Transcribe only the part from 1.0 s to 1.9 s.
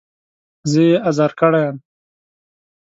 ازار کړی يم.